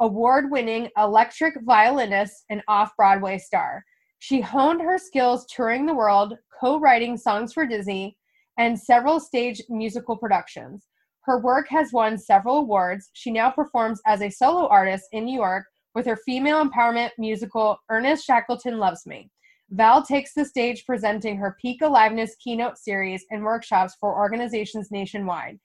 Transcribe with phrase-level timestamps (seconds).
[0.00, 3.84] award winning electric violinist and off Broadway star.
[4.20, 8.16] She honed her skills touring the world, co writing songs for Disney,
[8.58, 10.86] and several stage musical productions.
[11.22, 13.10] Her work has won several awards.
[13.12, 17.78] She now performs as a solo artist in New York with her female empowerment musical
[17.90, 19.30] Ernest Shackleton Loves Me.
[19.70, 25.58] Val takes the stage presenting her Peak Aliveness keynote series and workshops for organizations nationwide.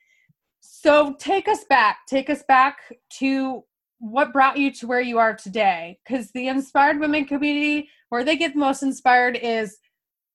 [0.59, 2.77] So take us back, take us back
[3.19, 3.63] to
[4.03, 5.97] what brought you to where you are today?
[6.05, 9.77] Because the inspired women community where they get the most inspired is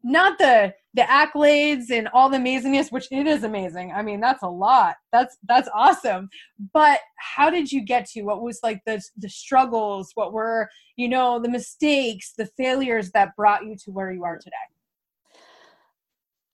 [0.03, 3.93] not the the accolades and all the amazingness which it is amazing.
[3.95, 4.97] I mean that's a lot.
[5.13, 6.31] That's that's awesome.
[6.73, 10.13] But how did you get to what was like the the struggles?
[10.15, 14.39] What were you know the mistakes the failures that brought you to where you are
[14.39, 14.57] today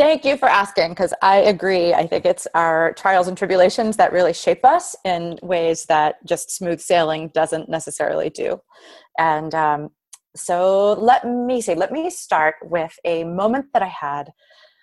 [0.05, 1.95] Thank you for asking because I agree.
[1.95, 6.51] I think it's our trials and tribulations that really shape us in ways that just
[6.51, 8.61] smooth sailing doesn't necessarily do.
[9.19, 9.89] And um,
[10.37, 14.31] so let me say, let me start with a moment that I had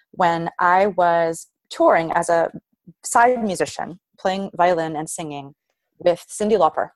[0.09, 2.51] when I was touring as a
[3.03, 5.53] side musician, playing violin and singing
[5.99, 6.89] with Cyndi Lauper.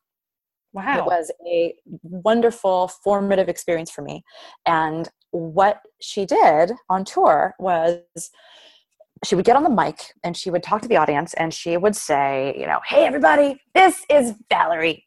[0.75, 0.99] Wow.
[0.99, 1.73] It was a
[2.03, 4.23] wonderful, formative experience for me.
[4.65, 8.01] And what she did on tour was
[9.23, 11.77] she would get on the mic and she would talk to the audience and she
[11.77, 15.05] would say, you know, hey everybody, this is Valerie.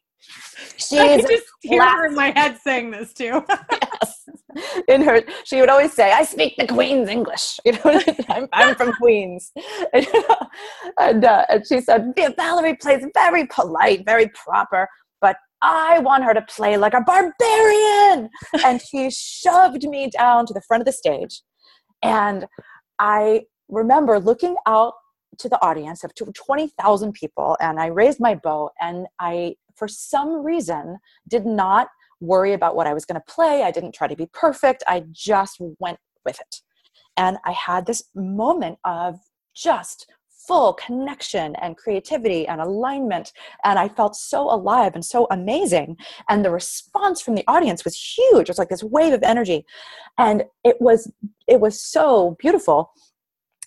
[0.77, 3.45] She's I can just hear her in my head saying this too.
[3.71, 4.29] yes.
[4.87, 8.75] In her, she would always say, "I speak the Queen's English." You know, I'm, I'm
[8.75, 9.51] from Queens,
[9.93, 10.07] and,
[10.99, 14.89] and, uh, and she said, "Valerie plays very polite, very proper,
[15.61, 18.29] I want her to play like a barbarian.
[18.65, 21.41] and she shoved me down to the front of the stage.
[22.01, 22.45] And
[22.97, 24.93] I remember looking out
[25.37, 30.43] to the audience of 20,000 people and I raised my bow and I, for some
[30.43, 31.87] reason, did not
[32.19, 33.63] worry about what I was going to play.
[33.63, 34.83] I didn't try to be perfect.
[34.87, 36.55] I just went with it.
[37.15, 39.15] And I had this moment of
[39.55, 40.07] just
[40.49, 43.31] full connection and creativity and alignment.
[43.63, 45.95] And I felt so alive and so amazing.
[46.27, 48.49] And the response from the audience was huge.
[48.49, 49.63] It was like this wave of energy.
[50.17, 51.11] And it was
[51.47, 52.91] it was so beautiful.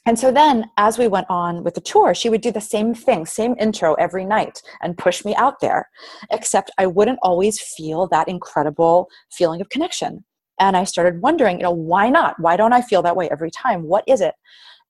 [0.04, 2.92] And so then, as we went on with the tour, she would do the same
[2.92, 5.88] thing, same intro every night and push me out there,
[6.32, 10.24] except I wouldn't always feel that incredible feeling of connection.
[10.58, 12.34] And I started wondering, you know, why not?
[12.40, 13.84] Why don't I feel that way every time?
[13.84, 14.34] What is it?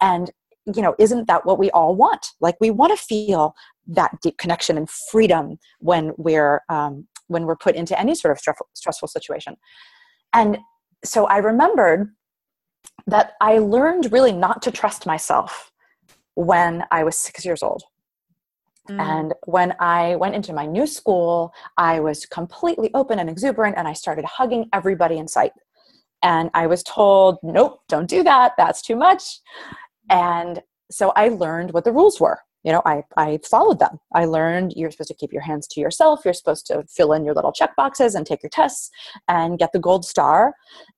[0.01, 0.31] And
[0.67, 2.29] you know isn't that what we all want?
[2.41, 3.55] Like we want to feel
[3.89, 8.39] that deep connection and freedom when we're um, when we're put into any sort of
[8.39, 9.57] stressful, stressful situation.
[10.33, 10.59] And
[11.05, 12.13] so i remembered
[13.07, 15.73] that i learned really not to trust myself
[16.35, 17.83] when i was six years old.
[18.91, 19.01] Mm.
[19.01, 23.87] and when i went into my new school i was completely open and exuberant and
[23.87, 25.53] i started hugging everybody in sight.
[26.25, 29.41] And i was told nope don't do that that's too much
[30.11, 32.39] and so I learned what the rules were.
[32.65, 33.99] You know, I, I followed them.
[34.15, 36.21] I learned you're supposed to keep your hands to yourself.
[36.25, 38.91] You're supposed to fill in your little check boxes and take your tests
[39.27, 40.55] and get the gold star.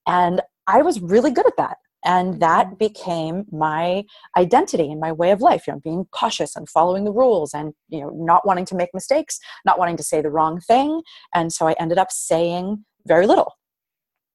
[0.07, 1.79] And I was really good at that.
[2.05, 2.77] And that mm-hmm.
[2.77, 4.05] became my
[4.37, 7.73] identity and my way of life, you know, being cautious and following the rules and,
[7.89, 11.01] you know, not wanting to make mistakes, not wanting to say the wrong thing.
[11.35, 13.55] And so I ended up saying very little.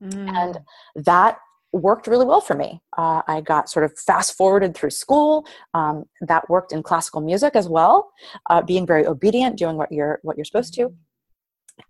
[0.04, 0.36] Mm.
[0.36, 0.60] And
[1.06, 1.38] that
[1.72, 2.82] worked really well for me.
[2.98, 5.46] Uh, I got sort of fast forwarded through school.
[5.74, 8.12] Um, that worked in classical music as well,
[8.50, 10.94] uh, being very obedient, doing what you're what you're supposed to,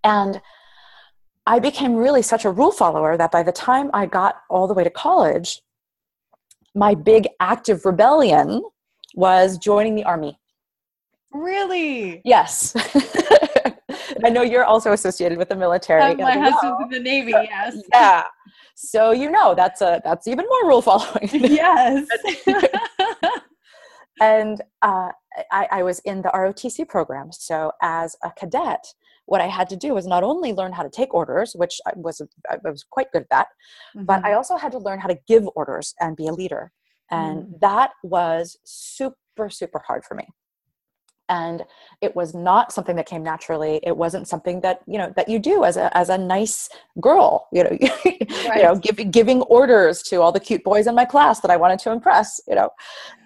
[0.04, 0.40] and
[1.46, 4.74] I became really such a rule follower that by the time I got all the
[4.74, 5.60] way to college,
[6.74, 8.62] my big active rebellion
[9.14, 10.38] was joining the army.
[11.32, 12.20] Really?
[12.24, 12.74] Yes.
[14.24, 16.14] I know you're also associated with the military.
[16.14, 17.76] my husband's in the Navy, yes.
[17.92, 18.24] Yeah.
[18.74, 21.28] So you know that's a that's even more rule following.
[21.32, 22.08] yes.
[24.20, 25.10] and uh,
[25.52, 27.30] I, I was in the ROTC program.
[27.30, 28.84] So as a cadet,
[29.26, 31.92] what I had to do was not only learn how to take orders, which I
[31.94, 32.20] was
[32.50, 33.48] I was quite good at that,
[33.96, 34.06] mm-hmm.
[34.06, 36.72] but I also had to learn how to give orders and be a leader,
[37.10, 37.60] and mm.
[37.60, 40.26] that was super super hard for me.
[41.30, 41.64] And
[42.02, 45.38] it was not something that came naturally it wasn't something that you know that you
[45.38, 46.68] do as a as a nice
[47.00, 47.96] girl you know right.
[48.56, 51.56] you know giving giving orders to all the cute boys in my class that i
[51.56, 52.68] wanted to impress you know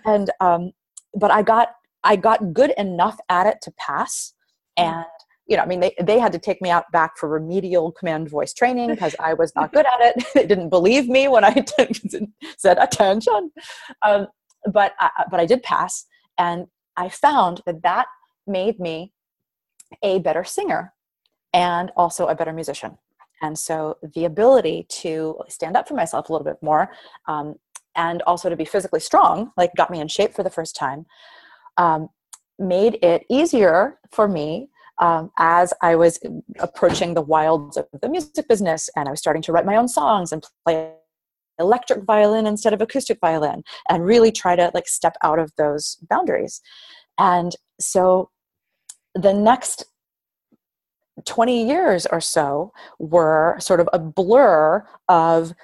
[0.05, 0.71] and um
[1.15, 1.71] but i got
[2.05, 4.35] i got good enough at it to pass
[4.79, 4.85] mm.
[4.85, 5.07] and
[5.47, 8.31] you know, I mean, they, they had to take me out back for remedial command
[8.31, 10.25] voice training because I was not good at it.
[10.35, 11.65] they didn't believe me when I
[12.57, 13.53] said attention.
[14.01, 14.29] Um,
[14.73, 16.07] but, I, but I did pass.
[16.39, 18.07] And I found that that
[18.47, 19.13] made me
[20.03, 20.93] a better singer
[21.53, 22.99] and also a better musician.
[23.43, 26.91] And so the ability to stand up for myself a little bit more
[27.29, 27.57] um,
[27.97, 31.07] and also to be physically strong, like got me in shape for the first time,
[31.77, 32.09] um,
[32.59, 34.69] made it easier for me
[34.99, 36.19] um, as I was
[36.59, 39.89] approaching the wilds of the music business and I was starting to write my own
[39.89, 40.93] songs and play
[41.59, 45.99] electric violin instead of acoustic violin and really try to like step out of those
[46.09, 46.61] boundaries.
[47.19, 48.31] And so
[49.15, 49.85] the next
[51.27, 55.55] 20 years or so were sort of a blur of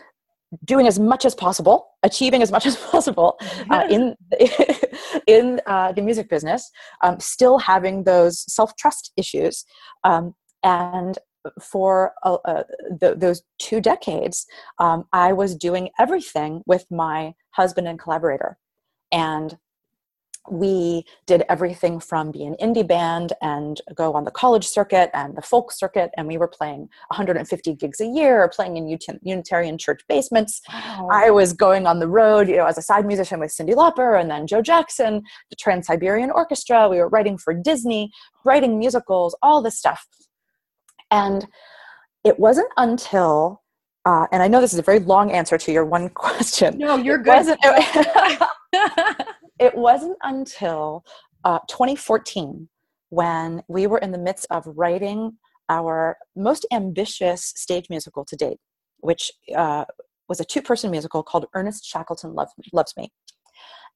[0.64, 3.38] doing as much as possible achieving as much as possible
[3.70, 4.14] uh, in
[5.26, 6.70] in uh, the music business
[7.02, 9.64] um, still having those self-trust issues
[10.04, 11.18] um, and
[11.60, 12.64] for uh, uh,
[13.00, 14.46] the, those two decades,
[14.78, 18.58] um, I was doing everything with my husband and collaborator.
[19.12, 19.56] And
[20.50, 25.36] we did everything from be an indie band and go on the college circuit and
[25.36, 30.00] the folk circuit and we were playing 150 gigs a year playing in unitarian church
[30.08, 31.08] basements wow.
[31.12, 34.18] i was going on the road you know as a side musician with Cyndi lauper
[34.18, 38.10] and then joe jackson the trans-siberian orchestra we were writing for disney
[38.44, 40.06] writing musicals all this stuff
[41.10, 41.46] and
[42.24, 43.62] it wasn't until,
[44.04, 46.78] uh, and I know this is a very long answer to your one question.
[46.78, 47.34] No, you're good.
[47.34, 48.48] Wasn't, it,
[49.58, 51.04] it wasn't until
[51.44, 52.68] uh, 2014
[53.10, 55.36] when we were in the midst of writing
[55.68, 58.58] our most ambitious stage musical to date,
[58.98, 59.84] which uh,
[60.28, 63.10] was a two person musical called Ernest Shackleton Love, Loves Me.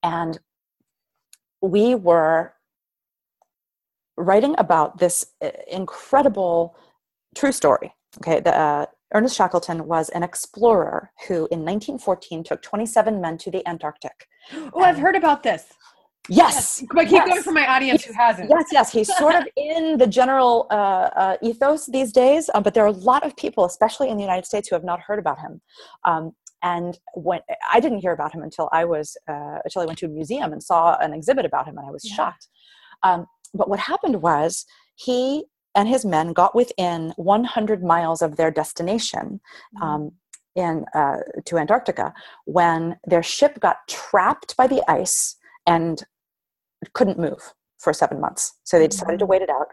[0.03, 0.39] And
[1.61, 2.55] we were
[4.17, 6.77] writing about this uh, incredible
[7.35, 7.95] true story.
[8.19, 13.51] Okay, the, uh, Ernest Shackleton was an explorer who, in 1914, took 27 men to
[13.51, 14.27] the Antarctic.
[14.75, 15.65] Oh, I've heard about this.
[16.29, 16.81] Yes.
[16.81, 16.85] yes.
[16.93, 17.29] But keep yes.
[17.29, 18.51] going for my audience who hasn't.
[18.51, 18.93] Yes, yes.
[18.93, 20.75] He's sort of in the general uh,
[21.17, 24.23] uh, ethos these days, um, but there are a lot of people, especially in the
[24.23, 25.61] United States, who have not heard about him.
[26.05, 26.33] Um,
[26.63, 27.41] and when
[27.71, 30.53] I didn't hear about him until I was uh, until I went to a museum
[30.53, 32.17] and saw an exhibit about him, and I was yeah.
[32.17, 32.49] shocked.
[33.03, 34.65] Um, but what happened was
[34.97, 39.41] he and his men got within 100 miles of their destination
[39.77, 39.83] mm-hmm.
[39.83, 40.13] um,
[40.55, 45.37] in, uh, to Antarctica when their ship got trapped by the ice
[45.67, 46.05] and
[46.93, 48.55] couldn't move for seven months.
[48.65, 49.31] So they decided to mm-hmm.
[49.33, 49.69] wait it out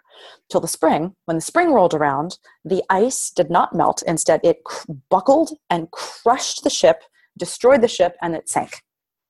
[0.49, 1.15] till the spring.
[1.25, 4.03] When the spring rolled around, the ice did not melt.
[4.05, 7.03] Instead, it cr- buckled and crushed the ship,
[7.37, 8.81] destroyed the ship, and it sank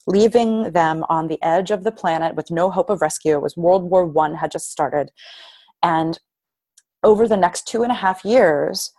[0.08, 3.34] leaving them on the edge of the planet with no hope of rescue.
[3.36, 5.12] It was World War One had just started,
[5.84, 6.20] and
[7.04, 8.92] over the next two and a half years,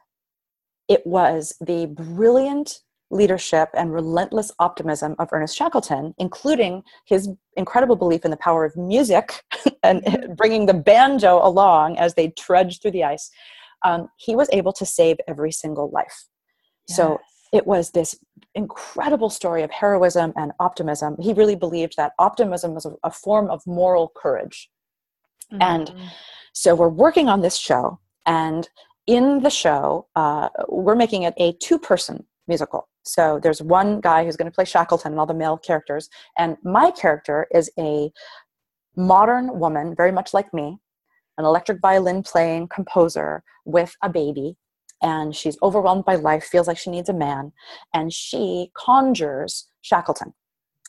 [0.89, 8.25] it was the brilliant leadership and relentless optimism of Ernest Shackleton, including his incredible belief
[8.25, 9.43] in the power of music
[9.83, 10.33] and mm-hmm.
[10.35, 13.31] bringing the banjo along as they trudged through the ice.
[13.85, 16.27] Um, he was able to save every single life.
[16.89, 16.97] Yes.
[16.97, 17.21] So
[17.53, 18.17] it was this
[18.55, 21.17] incredible story of heroism and optimism.
[21.21, 24.71] He really believed that optimism was a, a form of moral courage.
[25.53, 25.63] Mm-hmm.
[25.63, 25.95] And
[26.53, 28.69] so we're working on this show, and
[29.07, 32.89] in the show, uh, we're making it a two person musical.
[33.05, 36.57] So there's one guy who's going to play Shackleton and all the male characters, and
[36.63, 38.13] my character is a
[38.97, 40.79] modern woman, very much like me,
[41.39, 44.57] an electric violin playing composer with a baby.
[45.05, 47.53] And she's overwhelmed by life, feels like she needs a man,
[47.93, 50.33] and she conjures Shackleton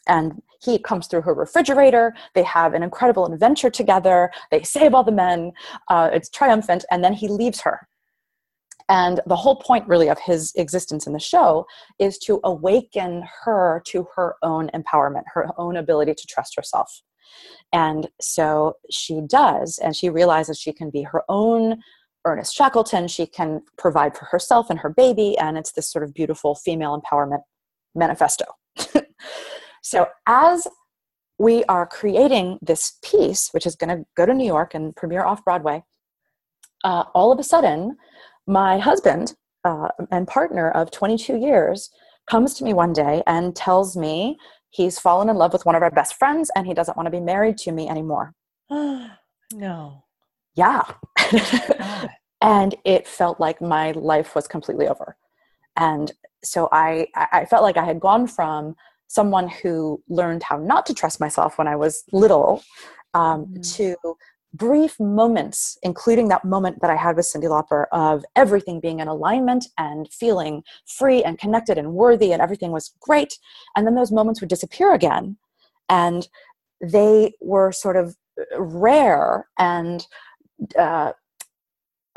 [0.08, 2.16] and he comes through her refrigerator.
[2.36, 4.32] They have an incredible adventure together.
[4.52, 5.52] They save all the men.
[5.90, 7.88] Uh, it's triumphant, and then he leaves her.
[8.90, 11.66] And the whole point, really, of his existence in the show
[12.00, 17.02] is to awaken her to her own empowerment, her own ability to trust herself.
[17.72, 21.82] And so she does, and she realizes she can be her own
[22.26, 23.08] Ernest Shackleton.
[23.08, 27.00] She can provide for herself and her baby, and it's this sort of beautiful female
[27.00, 27.42] empowerment
[27.96, 28.46] manifesto.
[29.84, 30.66] So as
[31.38, 35.26] we are creating this piece, which is going to go to New York and premiere
[35.26, 35.84] off Broadway,
[36.84, 37.98] uh, all of a sudden,
[38.48, 39.36] my husband
[39.66, 41.90] uh, and partner of 22 years
[42.30, 44.38] comes to me one day and tells me
[44.70, 47.12] he's fallen in love with one of our best friends and he doesn't want to
[47.12, 48.34] be married to me anymore.
[49.56, 50.04] No.
[50.56, 50.82] Yeah.
[52.42, 55.16] and it felt like my life was completely over.
[55.78, 56.12] And
[56.44, 58.76] so I, I felt like I had gone from
[59.14, 62.64] someone who learned how not to trust myself when I was little
[63.14, 63.76] um, mm.
[63.76, 63.96] to
[64.54, 69.08] brief moments, including that moment that I had with Cyndi Lauper of everything being in
[69.08, 73.38] alignment and feeling free and connected and worthy and everything was great.
[73.76, 75.38] And then those moments would disappear again.
[75.90, 76.28] And
[76.82, 78.16] they were sort of
[78.58, 80.06] rare and
[80.78, 81.14] uh,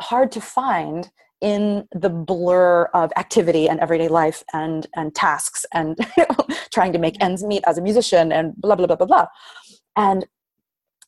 [0.00, 5.98] hard to find in the blur of activity and everyday life and and tasks and
[6.72, 9.26] trying to make ends meet as a musician and blah blah blah blah blah.
[9.96, 10.26] And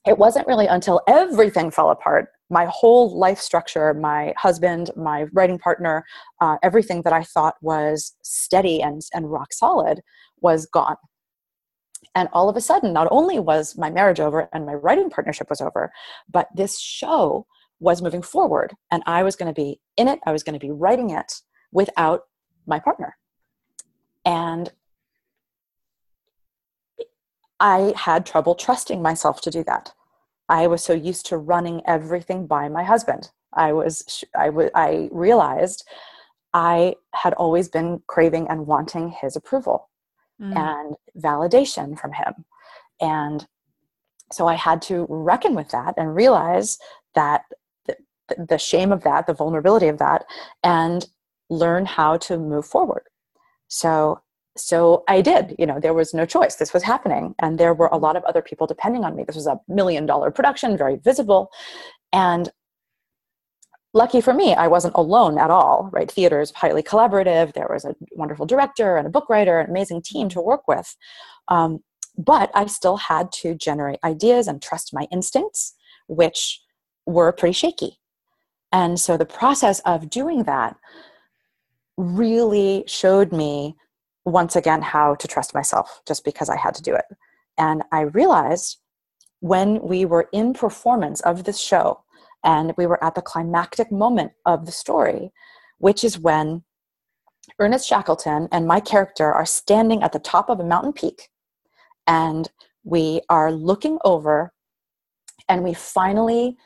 [0.07, 5.59] it wasn't really until everything fell apart my whole life structure my husband my writing
[5.59, 6.05] partner
[6.41, 10.01] uh, everything that i thought was steady and, and rock solid
[10.41, 10.97] was gone.
[12.15, 15.49] And all of a sudden not only was my marriage over and my writing partnership
[15.51, 15.93] was over
[16.31, 17.47] but this show
[17.81, 20.65] was moving forward and i was going to be in it i was going to
[20.65, 21.33] be writing it
[21.73, 22.23] without
[22.67, 23.17] my partner
[24.25, 24.73] and
[27.61, 29.93] i had trouble trusting myself to do that
[30.49, 33.31] I was so used to running everything by my husband.
[33.53, 35.87] I was I, w- I realized
[36.55, 39.91] I had always been craving and wanting his approval
[40.41, 40.57] mm.
[40.57, 42.45] and validation from him.
[43.01, 43.47] And
[44.33, 46.79] so I had to reckon with that and realize
[47.15, 47.43] that
[48.37, 50.25] the, shame of that, the vulnerability of that,
[50.63, 51.07] and
[51.51, 53.05] learn how to move forward.
[53.69, 54.21] So
[54.59, 55.55] so I did.
[55.59, 56.57] You know, there was no choice.
[56.57, 57.35] This was happening.
[57.39, 59.25] And there were a lot of other people depending on me.
[59.25, 61.51] This was a million dollar production, very visible.
[62.13, 62.51] And
[63.95, 66.11] lucky for me, I wasn't alone at all, right?
[66.11, 67.55] Theater is highly collaborative.
[67.55, 70.97] There was a wonderful director and a book writer, an amazing team to work with.
[71.49, 71.81] Um,
[72.17, 75.75] but I still had to generate ideas and trust my instincts,
[76.09, 76.61] which
[77.07, 78.01] were pretty shaky.
[78.73, 80.77] And so the process of doing that
[81.97, 83.77] really showed me
[84.25, 87.05] once again how to trust myself just because I had to do it.
[87.57, 88.79] And I realized
[89.41, 92.03] when we were in performance of this show
[92.45, 95.33] and we were at the climactic moment of the story,
[95.79, 96.63] which is when
[97.59, 101.29] Ernest Shackleton and my character are standing at the top of a mountain peak
[102.07, 102.51] and
[102.85, 104.53] we are looking over
[105.49, 106.57] and we finally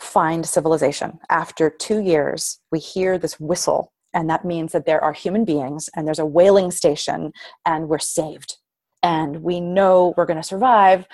[0.00, 1.18] find civilization.
[1.28, 5.88] After two years we hear this whistle and that means that there are human beings
[5.94, 7.32] and there's a whaling station
[7.64, 8.56] and we're saved.
[9.02, 11.06] And we know we're going to survive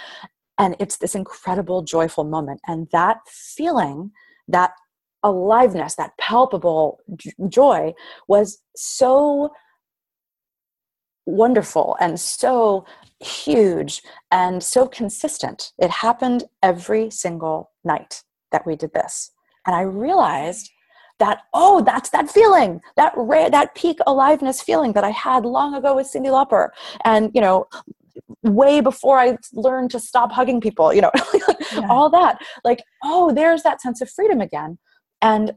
[0.59, 2.61] and it's this incredible joyful moment.
[2.67, 4.13] And that feeling
[4.49, 4.73] that
[5.23, 7.01] aliveness that palpable
[7.49, 7.93] joy
[8.29, 9.51] was so
[11.27, 12.87] wonderful and so
[13.19, 15.73] huge and so consistent.
[15.79, 18.23] It happened every single night
[18.53, 19.33] that we did this.
[19.67, 20.71] And i realized
[21.19, 25.75] that oh that's that feeling that rare that peak aliveness feeling that i had long
[25.75, 26.69] ago with Cyndi lauper.
[27.05, 27.67] And you know
[28.43, 31.11] way before i learned to stop hugging people you know
[31.73, 31.87] yeah.
[31.89, 32.39] all that.
[32.65, 34.79] Like oh there's that sense of freedom again.
[35.23, 35.55] And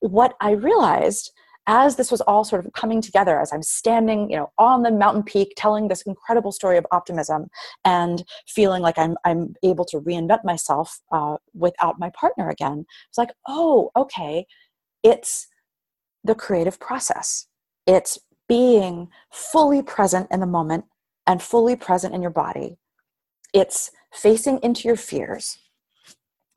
[0.00, 1.32] what i realized
[1.66, 4.90] as this was all sort of coming together as i'm standing you know on the
[4.90, 7.46] mountain peak telling this incredible story of optimism
[7.84, 13.18] and feeling like i'm i'm able to reinvent myself uh, without my partner again it's
[13.18, 14.46] like oh okay
[15.02, 15.48] it's
[16.26, 17.46] the creative process.
[17.86, 18.18] It's
[18.48, 20.84] being fully present in the moment
[21.26, 22.76] and fully present in your body.
[23.52, 25.58] It's facing into your fears.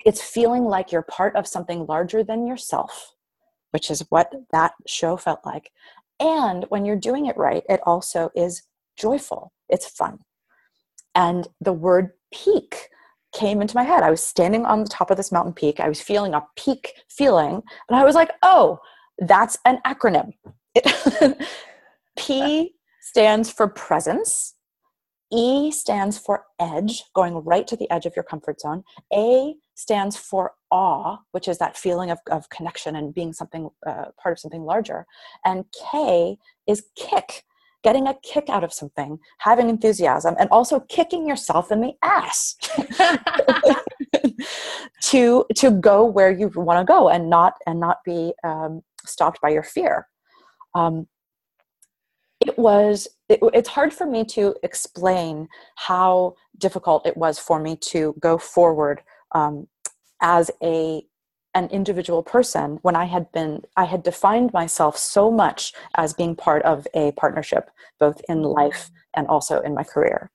[0.05, 3.15] It's feeling like you're part of something larger than yourself,
[3.71, 5.71] which is what that show felt like.
[6.19, 8.63] And when you're doing it right, it also is
[8.97, 10.19] joyful, it's fun.
[11.15, 12.89] And the word peak
[13.33, 14.03] came into my head.
[14.03, 15.79] I was standing on the top of this mountain peak.
[15.79, 17.61] I was feeling a peak feeling.
[17.87, 18.79] And I was like, oh,
[19.19, 20.31] that's an acronym.
[20.75, 21.37] It
[22.17, 24.55] P stands for presence.
[25.31, 28.83] E stands for edge, going right to the edge of your comfort zone.
[29.13, 34.05] A stands for awe, which is that feeling of, of connection and being something, uh,
[34.21, 35.05] part of something larger.
[35.45, 37.45] And K is kick,
[37.81, 42.57] getting a kick out of something, having enthusiasm, and also kicking yourself in the ass
[45.03, 49.39] to to go where you want to go and not and not be um, stopped
[49.39, 50.07] by your fear.
[50.75, 51.07] Um,
[52.45, 57.77] it was it, it's hard for me to explain how difficult it was for me
[57.77, 59.01] to go forward
[59.33, 59.67] um,
[60.21, 61.03] as a
[61.55, 66.35] an individual person when i had been i had defined myself so much as being
[66.35, 70.29] part of a partnership both in life and also in my career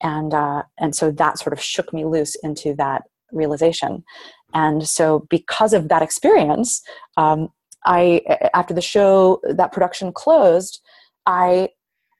[0.00, 4.04] and uh, and so that sort of shook me loose into that realization.
[4.52, 6.82] And so, because of that experience,
[7.16, 7.48] um,
[7.84, 8.20] I
[8.54, 10.80] after the show that production closed,
[11.26, 11.70] I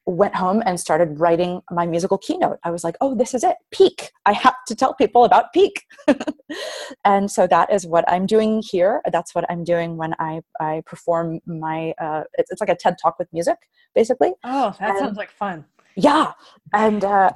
[0.06, 2.58] went home and started writing my musical keynote.
[2.62, 4.10] I was like, oh, this is it, peak.
[4.26, 5.82] I have to tell people about peak.
[7.04, 9.00] and so that is what I'm doing here.
[9.10, 12.96] That's what I'm doing when I, I perform my, uh, it's, it's like a TED
[13.02, 13.56] talk with music,
[13.94, 14.32] basically.
[14.44, 15.64] Oh, that and, sounds like fun
[15.96, 16.32] yeah.
[16.72, 17.30] And uh,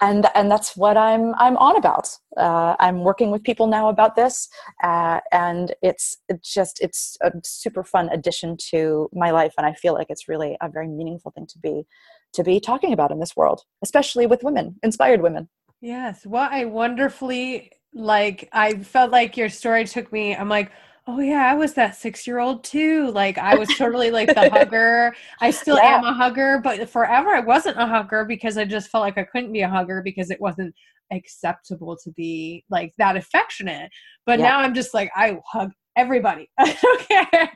[0.00, 2.08] and and that's what i'm i'm on about.
[2.36, 4.48] Uh, i'm working with people now about this
[4.82, 9.72] uh, and it's it's just it's a super fun addition to my life and i
[9.72, 11.86] feel like it's really a very meaningful thing to be
[12.32, 15.48] to be talking about in this world especially with women inspired women.
[15.80, 16.26] Yes.
[16.26, 20.72] Well i wonderfully like i felt like your story took me i'm like
[21.06, 24.48] oh yeah i was that six year old too like i was totally like the
[24.52, 25.14] hugger.
[25.40, 25.98] I still yeah.
[25.98, 29.24] am a hugger but forever i wasn't a hugger because i just felt like i
[29.24, 30.74] couldn't be a hugger because it wasn't
[31.12, 33.90] acceptable to be like that affectionate.
[34.24, 34.48] But yeah.
[34.48, 36.50] now i'm just like i hug everybody.
[36.60, 37.48] Okay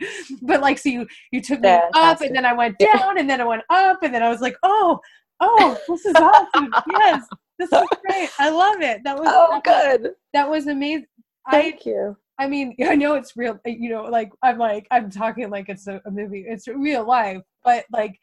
[0.43, 1.97] but like so you you took me Fantastic.
[1.97, 4.41] up and then i went down and then i went up and then i was
[4.41, 5.01] like oh
[5.41, 6.73] oh this is awesome.
[6.91, 7.27] Yes
[7.59, 8.29] this is great.
[8.39, 9.03] I love it.
[9.03, 10.13] That was oh good.
[10.33, 11.07] that was amazing
[11.51, 14.87] thank I, you I mean, I know it's real, uh, you know, like I'm like,
[14.91, 18.19] I'm talking like it's a, a movie, it's real life, but like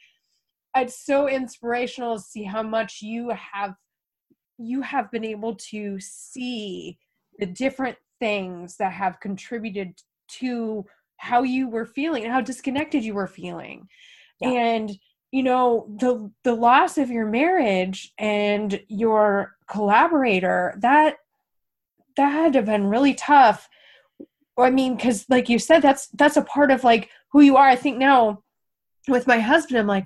[0.76, 3.76] it's so inspirational to see how much you have
[4.58, 6.98] you have been able to see
[7.40, 9.94] the different things that have contributed
[10.30, 10.86] to
[11.18, 13.88] how you were feeling and how disconnected you were feeling
[14.40, 14.50] yeah.
[14.50, 14.92] and
[15.32, 21.16] you know the the loss of your marriage and your collaborator that
[22.16, 23.68] that had to have been really tough
[24.64, 27.68] I mean, because like you said, that's that's a part of like who you are.
[27.68, 28.42] I think now
[29.08, 30.06] with my husband, I'm like,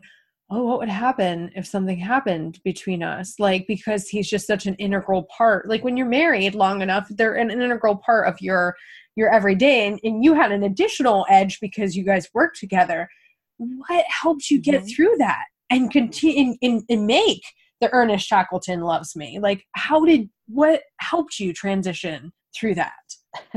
[0.49, 3.35] oh, what would happen if something happened between us?
[3.39, 5.69] Like because he's just such an integral part.
[5.69, 8.75] Like when you're married long enough, they're an integral part of your
[9.15, 13.09] your everyday, and, and you had an additional edge because you guys work together.
[13.57, 14.87] What helped you get mm-hmm.
[14.87, 17.43] through that and continue and, and make
[17.81, 19.39] the Ernest Shackleton loves me?
[19.39, 22.93] Like how did what helped you transition through that?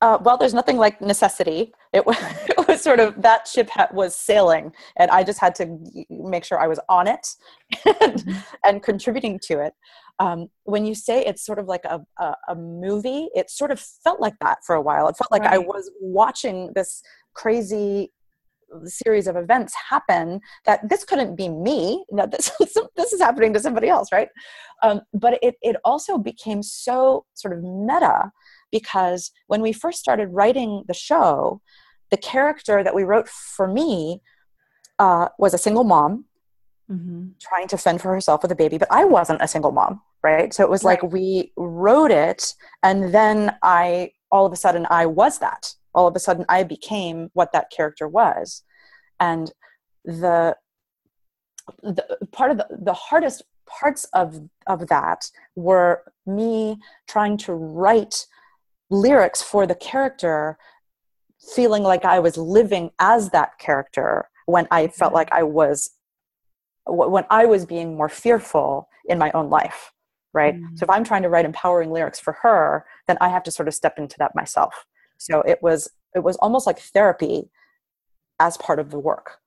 [0.00, 1.72] uh, well, there's nothing like necessity.
[1.92, 2.16] It was,
[2.48, 6.44] it was sort of that ship ha- was sailing, and I just had to make
[6.44, 7.26] sure I was on it
[7.84, 8.38] and, mm-hmm.
[8.64, 9.74] and contributing to it.
[10.18, 13.80] Um, when you say it's sort of like a, a, a, movie, it sort of
[13.80, 15.08] felt like that for a while.
[15.08, 15.54] It felt like right.
[15.54, 18.12] I was watching this crazy
[18.84, 22.50] series of events happen that this couldn't be me no, this,
[22.96, 24.28] this is happening to somebody else right
[24.82, 28.30] um, but it, it also became so sort of meta
[28.70, 31.60] because when we first started writing the show
[32.10, 34.20] the character that we wrote for me
[34.98, 36.24] uh, was a single mom
[36.90, 37.28] mm-hmm.
[37.40, 40.52] trying to fend for herself with a baby but i wasn't a single mom right
[40.54, 41.02] so it was right.
[41.02, 46.06] like we wrote it and then i all of a sudden i was that all
[46.06, 48.62] of a sudden I became what that character was.
[49.18, 49.52] And
[50.04, 50.56] the,
[51.82, 58.26] the part of the, the hardest parts of, of that were me trying to write
[58.90, 60.58] lyrics for the character,
[61.54, 65.90] feeling like I was living as that character when I felt like I was
[66.86, 69.92] when I was being more fearful in my own life,
[70.32, 70.54] right?
[70.54, 70.76] Mm-hmm.
[70.76, 73.68] So if I'm trying to write empowering lyrics for her, then I have to sort
[73.68, 74.86] of step into that myself.
[75.20, 77.50] So it was it was almost like therapy
[78.40, 79.40] as part of the work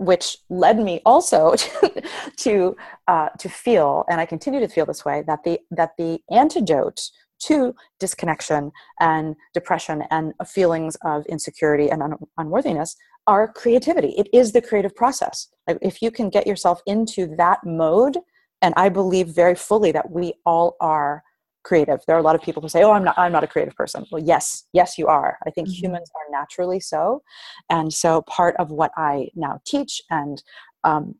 [0.00, 1.54] which led me also
[2.38, 2.74] to
[3.06, 7.10] uh, to feel, and I continue to feel this way, that the that the antidote
[7.40, 12.96] to disconnection and depression and feelings of insecurity and un- unworthiness
[13.26, 14.14] are creativity.
[14.16, 15.48] It is the creative process.
[15.66, 18.16] Like if you can get yourself into that mode,
[18.62, 21.22] and I believe very fully that we all are
[21.62, 22.00] creative.
[22.06, 23.74] There are a lot of people who say, "Oh, I'm not I'm not a creative
[23.74, 25.38] person." Well, yes, yes you are.
[25.46, 25.84] I think mm-hmm.
[25.84, 27.22] humans are naturally so.
[27.68, 30.42] And so part of what I now teach and
[30.84, 31.14] um,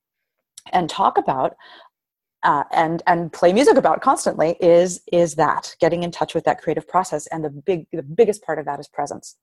[0.72, 1.56] and talk about
[2.42, 6.60] uh, and and play music about constantly is is that getting in touch with that
[6.60, 9.36] creative process and the big the biggest part of that is presence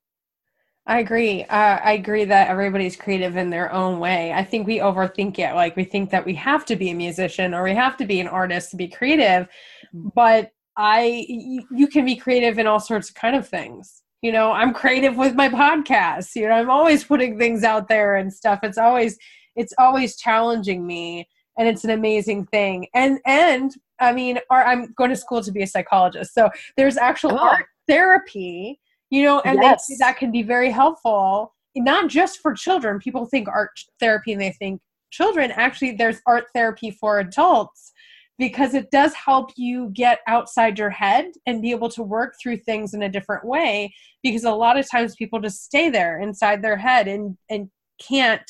[0.90, 1.44] I agree.
[1.44, 4.32] Uh, I agree that everybody's creative in their own way.
[4.32, 5.54] I think we overthink it.
[5.54, 8.22] Like we think that we have to be a musician or we have to be
[8.22, 9.50] an artist to be creative,
[9.94, 10.14] mm.
[10.16, 14.04] but I you can be creative in all sorts of kind of things.
[14.22, 16.36] You know, I'm creative with my podcast.
[16.36, 18.60] You know, I'm always putting things out there and stuff.
[18.64, 19.18] It's always
[19.56, 22.88] it's always challenging me and it's an amazing thing.
[22.94, 26.34] And and I mean, or I'm going to school to be a psychologist.
[26.34, 27.50] So there's actual oh.
[27.50, 29.88] art therapy, you know, and yes.
[30.00, 33.00] that can be very helpful, not just for children.
[33.00, 35.52] People think art therapy and they think children.
[35.52, 37.94] Actually, there's art therapy for adults
[38.38, 42.58] because it does help you get outside your head and be able to work through
[42.58, 46.62] things in a different way because a lot of times people just stay there inside
[46.62, 47.70] their head and and
[48.00, 48.44] can't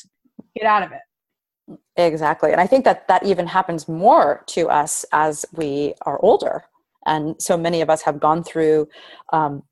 [0.54, 1.78] get out of it.
[1.96, 2.52] Exactly.
[2.52, 6.64] And i think that that even happens more to us as we are older.
[7.06, 8.88] And so many of us have gone through
[9.32, 9.62] um,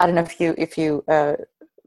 [0.00, 1.34] i don't know if you if you uh,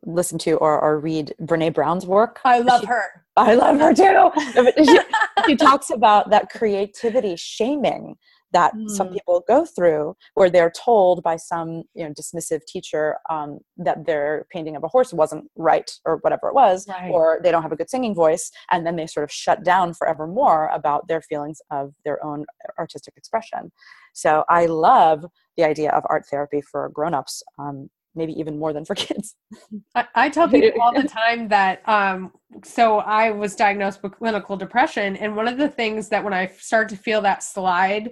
[0.06, 2.40] listen to or, or read brene brown's work.
[2.46, 4.32] I love she, her I love her too.
[4.86, 5.00] she,
[5.46, 8.16] she, talks about that creativity shaming
[8.54, 8.90] that mm.
[8.90, 14.06] some people go through, where they're told by some you know dismissive teacher um, that
[14.06, 17.12] their painting of a horse wasn't right or whatever it was, right.
[17.12, 19.94] or they don't have a good singing voice, and then they sort of shut down
[19.94, 22.46] forevermore about their feelings of their own
[22.80, 23.72] artistic expression.
[24.14, 25.26] So I love
[25.58, 29.36] the idea of art therapy for grown-ups um, maybe even more than for kids.
[29.96, 32.32] I, I tell people all the time that um,
[32.64, 36.48] so I was diagnosed with clinical depression, and one of the things that when I
[36.48, 38.12] start to feel that slide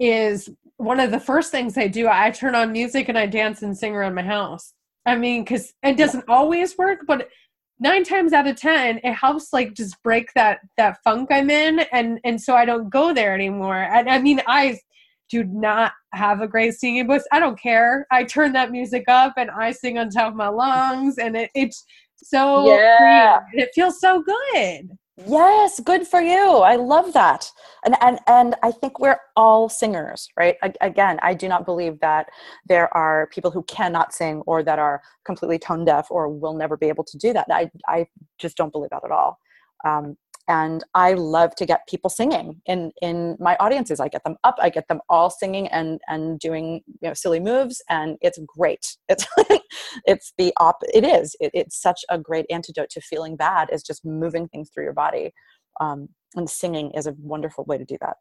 [0.00, 2.08] is one of the first things I do.
[2.08, 4.72] I turn on music and I dance and sing around my house.
[5.06, 7.28] I mean, because it doesn't always work, but
[7.82, 11.80] nine times out of ten it helps like just break that that funk i'm in
[11.90, 14.78] and and so i don't go there anymore and i mean i
[15.32, 17.24] do not have a great singing voice.
[17.32, 18.06] I don't care.
[18.10, 21.50] I turn that music up and I sing on top of my lungs, and it,
[21.54, 21.84] it's
[22.16, 23.40] so yeah.
[23.54, 24.90] it feels so good.
[25.26, 26.58] Yes, good for you.
[26.58, 27.50] I love that.
[27.84, 30.56] And and and I think we're all singers, right?
[30.82, 32.28] Again, I do not believe that
[32.68, 36.76] there are people who cannot sing or that are completely tone deaf or will never
[36.76, 37.46] be able to do that.
[37.50, 38.06] I I
[38.38, 39.38] just don't believe that at all.
[39.84, 40.16] Um,
[40.48, 44.00] and i love to get people singing in in my audiences.
[44.00, 47.40] I get them up i get them all singing and and doing you know silly
[47.40, 48.96] moves and it's great.
[49.08, 49.26] It's
[50.06, 51.36] it's the op it is.
[51.40, 54.92] It, it's such a great antidote to feeling bad is just moving things through your
[54.92, 55.32] body
[55.80, 58.16] um, and singing is a wonderful way to do that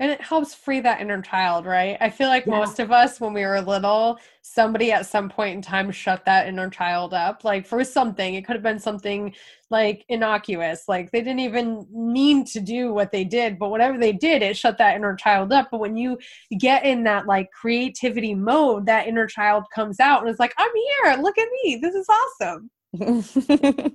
[0.00, 1.96] and it helps free that inner child, right?
[2.00, 2.58] I feel like yeah.
[2.58, 6.48] most of us, when we were little, somebody at some point in time shut that
[6.48, 7.44] inner child up.
[7.44, 9.32] Like for something, it could have been something
[9.70, 10.88] like innocuous.
[10.88, 14.56] Like they didn't even mean to do what they did, but whatever they did, it
[14.56, 15.68] shut that inner child up.
[15.70, 16.18] But when you
[16.58, 20.72] get in that like creativity mode, that inner child comes out and it's like, I'm
[21.04, 21.22] here.
[21.22, 21.78] Look at me.
[21.80, 22.08] This is
[22.40, 22.70] awesome.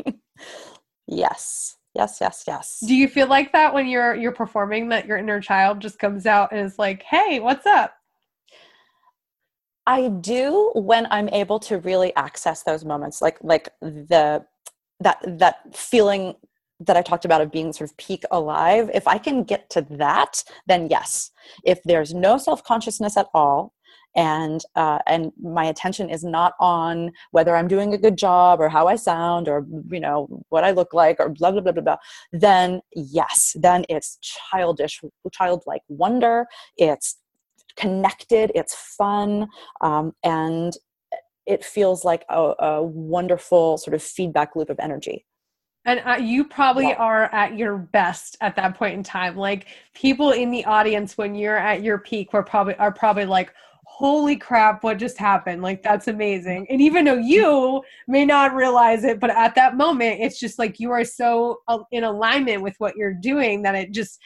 [1.07, 2.79] yes yes yes yes.
[2.85, 6.25] Do you feel like that when you're you're performing that your inner child just comes
[6.25, 7.93] out and is like hey what's up?
[9.85, 14.45] I do when i'm able to really access those moments like like the
[14.99, 16.35] that that feeling
[16.81, 19.81] that I talked about of being sort of peak alive, if I can get to
[19.89, 21.31] that, then yes.
[21.65, 23.73] If there's no self consciousness at all,
[24.15, 28.69] and uh, and my attention is not on whether I'm doing a good job or
[28.69, 31.83] how I sound or you know what I look like or blah blah blah blah
[31.83, 31.97] blah,
[32.31, 36.45] then yes, then it's childish, childlike wonder.
[36.77, 37.17] It's
[37.75, 38.51] connected.
[38.55, 39.47] It's fun,
[39.81, 40.73] um, and
[41.45, 45.25] it feels like a, a wonderful sort of feedback loop of energy
[45.85, 46.95] and uh, you probably yeah.
[46.95, 51.33] are at your best at that point in time like people in the audience when
[51.35, 53.53] you're at your peak were probably are probably like
[53.99, 55.61] holy crap what just happened?
[55.61, 56.65] Like that's amazing.
[56.69, 60.79] And even though you may not realize it but at that moment it's just like
[60.79, 64.17] you are so uh, in alignment with what you're doing that it just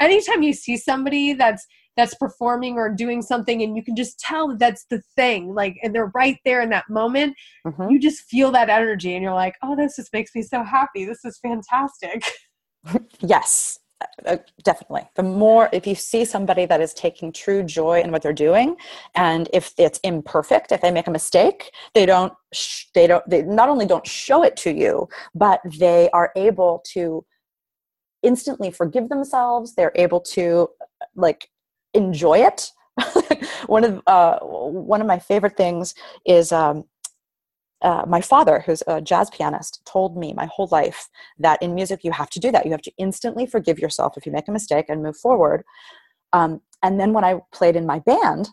[0.00, 1.66] anytime you see somebody that's
[1.96, 5.78] that's performing or doing something and you can just tell that that's the thing like
[5.82, 7.34] and they're right there in that moment
[7.66, 7.88] mm-hmm.
[7.88, 11.06] you just feel that energy and you're like oh this just makes me so happy.
[11.06, 12.22] This is fantastic.
[13.20, 13.78] Yes
[14.26, 15.08] uh, definitely.
[15.16, 18.76] The more if you see somebody that is taking true joy in what they're doing
[19.14, 23.42] and if it's imperfect if they make a mistake they don't sh- they don't they
[23.42, 27.24] not only don't show it to you but they are able to
[28.22, 29.74] instantly forgive themselves.
[29.74, 30.68] They're able to
[31.14, 31.48] like
[31.94, 32.70] enjoy it.
[33.66, 35.94] One of uh, one of my favorite things
[36.26, 36.84] is um,
[37.82, 42.04] uh, my father, who's a jazz pianist, told me my whole life that in music
[42.04, 42.64] you have to do that.
[42.64, 45.64] You have to instantly forgive yourself if you make a mistake and move forward.
[46.32, 48.50] Um, and then when I played in my band,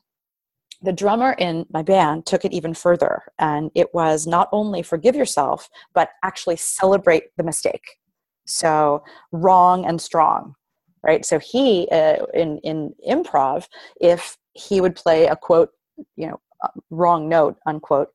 [0.81, 3.23] the drummer in my band took it even further.
[3.37, 7.97] And it was not only forgive yourself, but actually celebrate the mistake.
[8.45, 10.55] So, wrong and strong,
[11.03, 11.23] right?
[11.25, 13.67] So, he, uh, in, in improv,
[14.01, 15.69] if he would play a quote,
[16.15, 18.09] you know, uh, wrong note, unquote,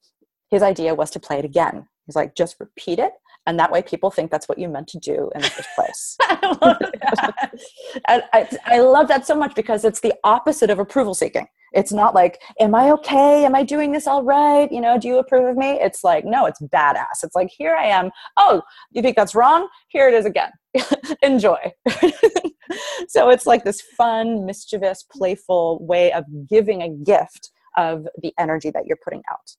[0.50, 1.86] his idea was to play it again.
[2.06, 3.12] He's like, just repeat it.
[3.46, 6.16] And that way people think that's what you meant to do in the first place.
[6.22, 7.54] I love that.
[8.08, 11.46] and I, I love that so much because it's the opposite of approval seeking.
[11.74, 13.44] It's not like, am I okay?
[13.44, 14.70] Am I doing this all right?
[14.70, 15.72] You know, do you approve of me?
[15.72, 17.22] It's like, no, it's badass.
[17.24, 18.10] It's like, here I am.
[18.36, 19.68] Oh, you think that's wrong?
[19.88, 20.52] Here it is again.
[21.22, 21.58] Enjoy.
[23.08, 28.70] so it's like this fun, mischievous, playful way of giving a gift of the energy
[28.70, 29.56] that you're putting out.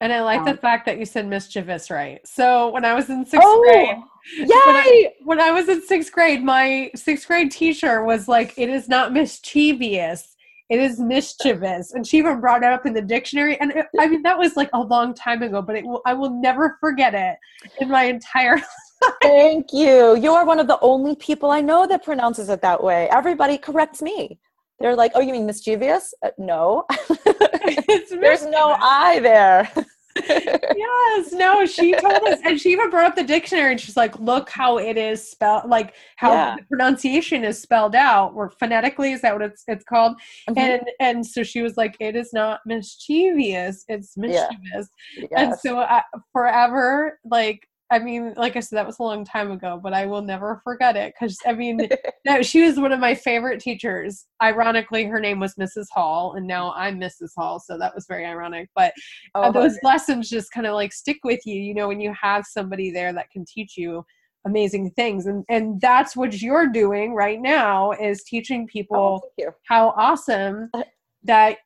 [0.00, 2.26] And I like um, the fact that you said mischievous, right?
[2.26, 3.98] So when I was in sixth oh, grade,
[4.38, 4.46] yay!
[4.46, 8.70] When I, when I was in sixth grade, my sixth grade teacher was like, "It
[8.70, 10.36] is not mischievous,
[10.70, 13.60] it is mischievous," and she even brought it up in the dictionary.
[13.60, 16.30] And it, I mean, that was like a long time ago, but it I will
[16.30, 17.36] never forget it
[17.78, 18.64] in my entire life.
[19.22, 20.16] Thank you.
[20.16, 23.08] You are one of the only people I know that pronounces it that way.
[23.10, 24.38] Everybody corrects me.
[24.80, 26.84] They're like, "Oh, you mean mischievous?" Uh, no,
[28.10, 29.70] there's no I there.
[30.28, 34.18] yes, no, she told us, and she even brought up the dictionary, and she's like,
[34.18, 36.56] "Look how it is spelled, like how yeah.
[36.56, 40.16] the pronunciation is spelled out, or phonetically is that what it's it's called?"
[40.48, 40.58] Mm-hmm.
[40.58, 45.26] And and so she was like, "It is not mischievous; it's mischievous." Yeah.
[45.30, 45.30] Yes.
[45.36, 49.50] And so I, forever, like I mean, like I said, that was a long time
[49.50, 51.88] ago, but I will never forget it because I mean,
[52.24, 54.26] no, she was one of my favorite teachers.
[54.42, 55.86] Ironically, her name was Mrs.
[55.90, 57.30] Hall, and now I'm Mrs.
[57.36, 58.68] Hall, so that was very ironic.
[58.76, 58.92] But
[59.34, 62.14] uh, oh, those lessons just kind of like stick with you, you know, when you
[62.20, 64.04] have somebody there that can teach you
[64.46, 69.92] amazing things and and that's what you're doing right now is teaching people oh, how
[69.98, 70.70] awesome
[71.22, 71.58] that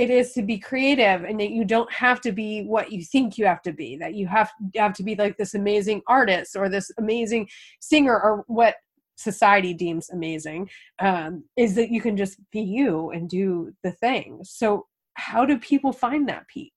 [0.00, 3.36] it is to be creative and that you don't have to be what you think
[3.36, 6.68] you have to be that you have have to be like this amazing artist or
[6.68, 7.48] this amazing
[7.80, 8.76] singer or what
[9.20, 10.68] society deems amazing
[11.00, 14.40] um, is that you can just be you and do the thing.
[14.42, 16.72] So how do people find that peak?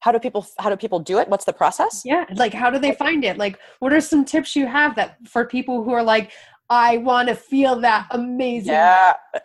[0.00, 1.28] How do people how do people do it?
[1.28, 2.02] What's the process?
[2.04, 3.38] Yeah like how do they find it?
[3.38, 6.32] Like what are some tips you have that for people who are like
[6.70, 8.72] I want to feel that amazing.
[8.72, 9.14] Yeah.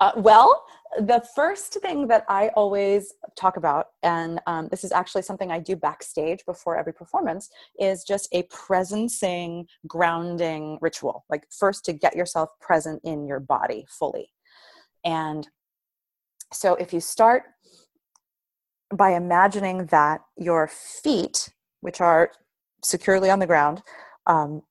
[0.00, 0.64] uh, well,
[0.98, 5.58] the first thing that I always talk about, and um, this is actually something I
[5.58, 11.24] do backstage before every performance, is just a presencing, grounding ritual.
[11.28, 14.30] Like, first to get yourself present in your body fully.
[15.04, 15.46] And
[16.52, 17.44] so, if you start
[18.94, 22.30] by imagining that your feet, which are
[22.82, 23.82] securely on the ground,
[24.26, 24.62] um,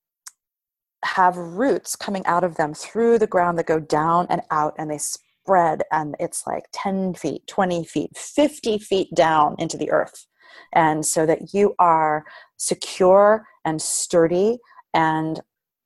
[1.08, 4.92] have roots coming out of them through the ground that go down and out and
[4.92, 10.28] they spread and it's like 10 feet 20 feet 50 feet down into the earth.
[10.74, 12.26] And so that you are
[12.58, 14.60] secure and sturdy
[14.94, 15.40] and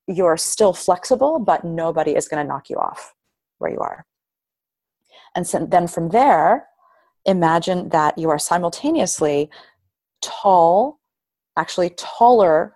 [0.08, 3.14] you're still flexible but nobody is going to knock you off
[3.60, 4.06] where you are.
[5.36, 6.68] And so then from there
[7.26, 9.50] imagine that you are simultaneously
[10.22, 11.00] tall
[11.58, 12.74] actually taller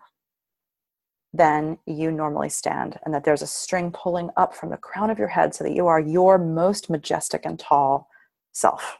[1.35, 5.19] than you normally stand, and that there's a string pulling up from the crown of
[5.19, 8.07] your head so that you are your most majestic and tall
[8.53, 8.97] self.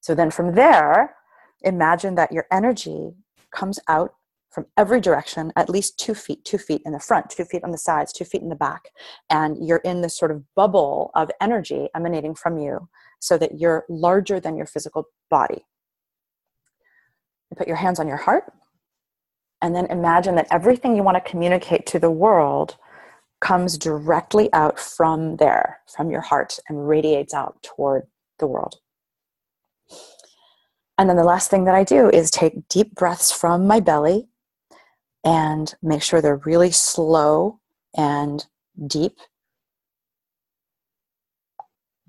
[0.00, 1.14] So then from there,
[1.62, 3.14] imagine that your energy
[3.50, 4.14] comes out
[4.50, 7.72] from every direction, at least two feet, two feet in the front, two feet on
[7.72, 8.88] the sides, two feet in the back.
[9.28, 12.88] And you're in this sort of bubble of energy emanating from you
[13.20, 15.66] so that you're larger than your physical body.
[17.50, 18.52] You put your hands on your heart
[19.62, 22.76] and then imagine that everything you want to communicate to the world
[23.40, 28.06] comes directly out from there, from your heart, and radiates out toward
[28.38, 28.76] the world.
[30.98, 34.28] And then the last thing that I do is take deep breaths from my belly
[35.24, 37.60] and make sure they're really slow
[37.96, 38.46] and
[38.86, 39.18] deep,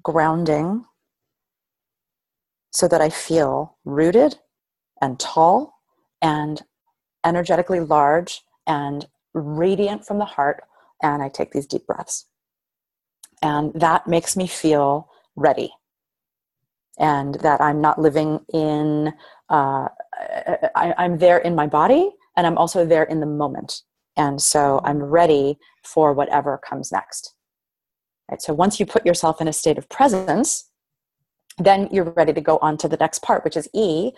[0.01, 0.85] grounding,
[2.71, 4.37] so that I feel rooted
[5.01, 5.73] and tall
[6.21, 6.61] and
[7.27, 10.63] energetically large and radiant from the heart,
[11.03, 12.25] and I take these deep breaths.
[13.41, 15.71] And that makes me feel ready.
[16.97, 19.13] And that I'm not living in,
[19.49, 19.89] uh,
[20.75, 23.83] I, I'm there in my body, and I'm also there in the moment.
[24.15, 27.35] And so I'm ready for whatever comes next.
[28.31, 30.69] Right, so once you put yourself in a state of presence,
[31.59, 34.11] then you're ready to go on to the next part, which is E,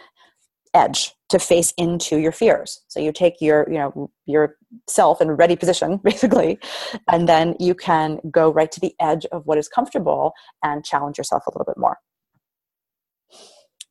[0.74, 5.56] edge to face into your fears so you take your you know yourself in ready
[5.56, 6.60] position basically
[7.08, 11.18] and then you can go right to the edge of what is comfortable and challenge
[11.18, 11.98] yourself a little bit more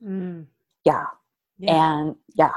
[0.05, 0.45] mm.
[0.85, 1.05] yeah.
[1.59, 2.53] yeah and yeah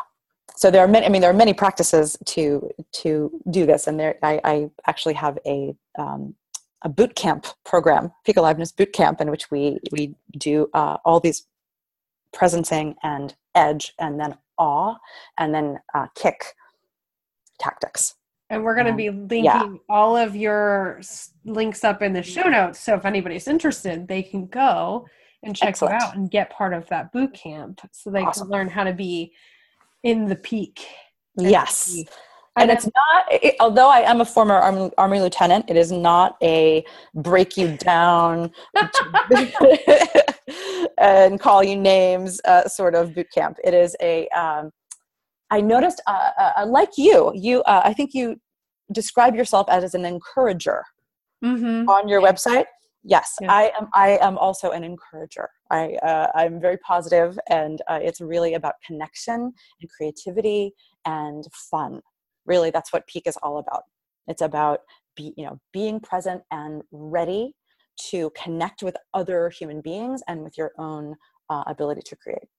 [0.55, 3.99] so there are many i mean there are many practices to to do this and
[3.99, 6.35] there i, I actually have a um,
[6.83, 11.19] a boot camp program peak aliveness boot camp in which we we do uh, all
[11.19, 11.45] these
[12.35, 14.95] presencing and edge and then awe
[15.37, 16.43] and then uh, kick
[17.59, 18.15] tactics
[18.49, 19.73] and we're going to be linking yeah.
[19.89, 21.01] all of your
[21.45, 25.05] links up in the show notes so if anybody's interested they can go
[25.43, 25.95] and check Excellent.
[25.95, 28.47] it out and get part of that boot camp so they awesome.
[28.47, 29.33] can learn how to be
[30.03, 30.85] in the peak
[31.37, 32.03] yes
[32.57, 36.35] and it's not it, although i am a former army, army, lieutenant it is not
[36.43, 36.83] a
[37.15, 38.51] break you down
[40.97, 43.57] and call you names uh, sort of boot camp.
[43.63, 44.71] It is a um,
[45.49, 48.39] I noticed uh, uh, uh like you you uh, i think you
[48.91, 50.83] describe yourself as an encourager
[51.43, 51.89] mm-hmm.
[51.89, 52.65] on your website.
[53.03, 53.51] Yes yeah.
[53.51, 55.49] i am i am also an encourager.
[55.71, 60.73] I uh, i'm very positive and uh, it's really about connection and creativity
[61.05, 62.01] and fun
[62.51, 63.83] really that's what peak is all about.
[64.27, 64.79] It's about
[65.15, 67.53] be you know being present and ready
[68.09, 71.15] to connect with other human beings and with your own
[71.49, 72.49] uh, ability to create.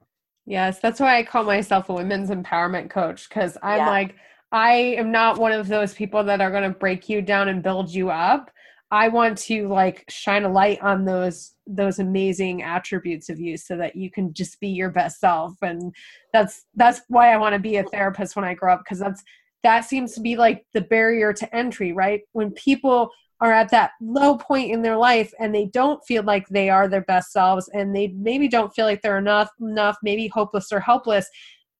[0.44, 3.88] Yes that's why i call myself a women's empowerment coach because i'm yeah.
[3.98, 4.16] like
[4.50, 7.62] i am not one of those people that are going to break you down and
[7.62, 8.50] build you up.
[8.92, 13.74] I want to like shine a light on those those amazing attributes of you so
[13.78, 15.54] that you can just be your best self.
[15.62, 15.94] And
[16.34, 19.22] that's that's why I want to be a therapist when I grow up because that's
[19.62, 22.22] that seems to be like the barrier to entry, right?
[22.32, 26.46] When people are at that low point in their life and they don't feel like
[26.48, 30.28] they are their best selves and they maybe don't feel like they're enough enough maybe
[30.28, 31.28] hopeless or helpless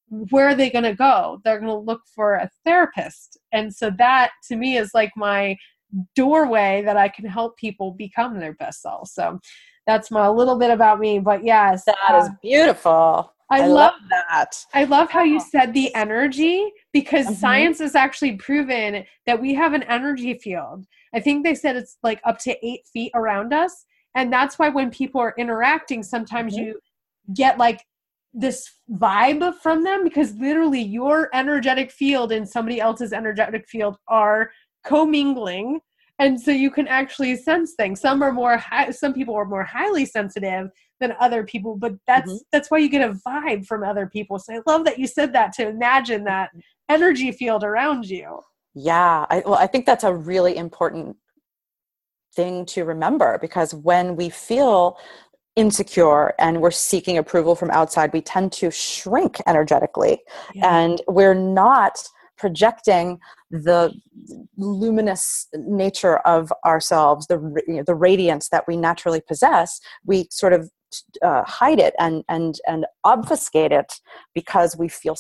[0.09, 3.93] where are they going to go they're going to look for a therapist and so
[3.97, 5.57] that to me is like my
[6.17, 9.39] doorway that I can help people become their best selves So
[9.87, 11.19] that's my little bit about me.
[11.19, 13.33] But yes, that uh, is beautiful.
[13.51, 14.65] I, I love, love, that.
[14.73, 17.35] I love how you said the energy because mm-hmm.
[17.35, 20.87] science has actually proven that we have an energy field.
[21.15, 23.85] I think they said it's like up to eight feet around us.
[24.15, 26.65] And that's why when people are interacting, sometimes mm-hmm.
[26.65, 26.81] you
[27.35, 27.83] get like
[28.35, 34.51] this vibe from them because literally your energetic field and somebody else's energetic field are
[34.85, 35.81] commingling
[36.19, 39.65] and so you can actually sense things some are more high, some people are more
[39.65, 42.39] highly sensitive than other people but that's mm-hmm.
[42.51, 45.33] that's why you get a vibe from other people so i love that you said
[45.33, 46.51] that to imagine that
[46.93, 48.41] energy field around you.
[48.75, 51.17] Yeah I, well i think that's a really important
[52.35, 54.97] thing to remember because when we feel
[55.57, 60.23] insecure and we're seeking approval from outside we tend to shrink energetically.
[60.55, 60.75] Yeah.
[60.79, 62.03] and we're not
[62.39, 63.19] projecting
[63.51, 63.93] the
[64.57, 70.53] luminous nature of ourselves, the you know, the radiance that we naturally possess, we sort
[70.53, 70.69] of
[71.23, 73.93] uh, hide it and and and obfuscate it
[74.35, 75.17] because we feel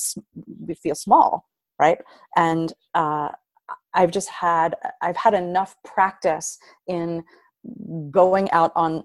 [0.66, 1.46] we feel small,
[1.82, 1.98] right?
[2.36, 3.30] And uh,
[3.94, 7.24] I've just had I've had enough practice in
[8.10, 9.04] going out on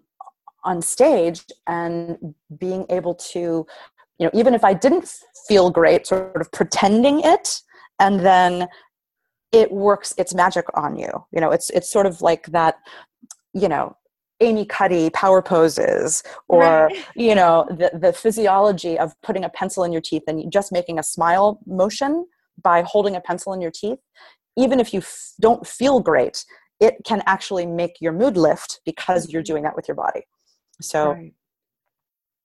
[0.63, 2.17] on stage and
[2.59, 3.65] being able to
[4.19, 5.07] you know even if i didn't
[5.47, 7.61] feel great sort of pretending it
[7.99, 8.67] and then
[9.51, 12.75] it works its magic on you you know it's it's sort of like that
[13.53, 13.95] you know
[14.41, 17.05] amy cuddy power poses or right.
[17.15, 20.97] you know the, the physiology of putting a pencil in your teeth and just making
[20.97, 22.25] a smile motion
[22.63, 23.99] by holding a pencil in your teeth
[24.57, 26.43] even if you f- don't feel great
[26.79, 30.21] it can actually make your mood lift because you're doing that with your body
[30.81, 31.33] so right.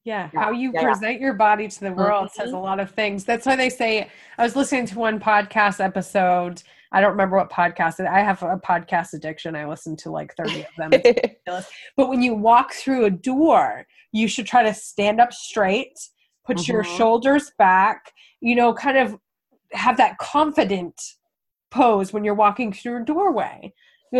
[0.05, 1.27] Yeah, yeah, how you yeah, present yeah.
[1.27, 2.43] your body to the world mm-hmm.
[2.43, 3.25] says a lot of things.
[3.25, 6.61] That's why they say I was listening to one podcast episode.
[6.91, 8.05] I don't remember what podcast.
[8.07, 9.55] I have a podcast addiction.
[9.55, 11.03] I listen to like 30 of them.
[11.97, 15.99] but when you walk through a door, you should try to stand up straight,
[16.45, 16.73] put mm-hmm.
[16.73, 19.17] your shoulders back, you know, kind of
[19.73, 20.95] have that confident
[21.71, 23.73] pose when you're walking through a doorway.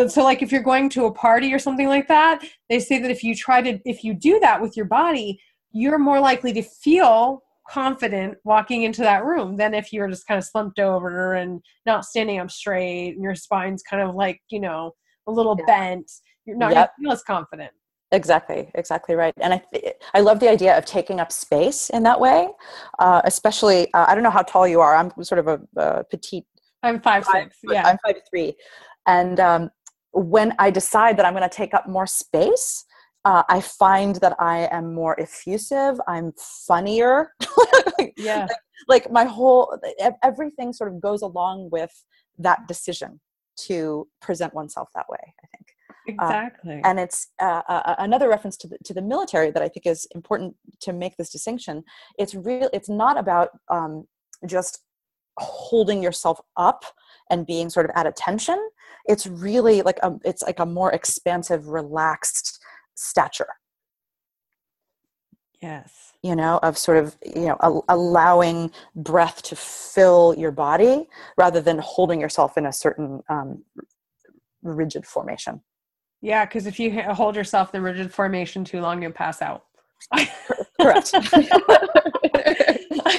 [0.09, 3.11] So like if you're going to a party or something like that, they say that
[3.11, 5.39] if you try to if you do that with your body,
[5.71, 10.39] you're more likely to feel confident walking into that room than if you're just kind
[10.39, 14.61] of slumped over and not standing up straight and your spine's kind of like, you
[14.61, 14.93] know,
[15.27, 15.67] a little yeah.
[15.67, 16.11] bent.
[16.47, 16.93] You're not yep.
[17.01, 17.73] feel as confident.
[18.13, 19.33] Exactly, exactly right.
[19.41, 19.63] And I,
[20.13, 22.49] I love the idea of taking up space in that way,
[22.99, 24.95] uh, especially, uh, I don't know how tall you are.
[24.95, 26.45] I'm sort of a, a petite.
[26.83, 27.59] I'm five, five six.
[27.73, 27.87] Yeah.
[27.87, 28.55] I'm five three.
[29.07, 29.71] And um,
[30.13, 32.85] when I decide that I'm going to take up more space,
[33.25, 35.99] uh, I find that I am more effusive.
[36.07, 36.33] I'm
[36.67, 37.33] funnier.
[38.19, 38.43] yeah.
[38.43, 38.51] Like,
[38.89, 39.79] like, my whole,
[40.23, 42.05] everything sort of goes along with
[42.39, 43.21] that decision
[43.57, 45.67] to present oneself that way, I think.
[46.09, 46.81] Uh, exactly.
[46.83, 49.87] Uh, and it's uh, uh, another reference to the, to the military that I think
[49.87, 51.85] is important to make this distinction.
[52.19, 54.07] It's real, it's not about um,
[54.47, 54.81] just
[55.39, 56.85] holding yourself up
[57.31, 58.59] and being sort of at attention.
[59.07, 62.61] It's really like a, it's like a more expansive, relaxed,
[62.95, 63.49] stature
[65.63, 71.09] yes you know of sort of you know a- allowing breath to fill your body
[71.39, 73.65] rather than holding yourself in a certain um,
[74.63, 75.63] rigid formation
[76.23, 79.65] yeah because if you hold yourself in rigid formation too long you'll pass out
[80.81, 81.13] Correct.